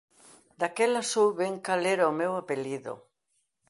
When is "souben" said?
1.13-1.53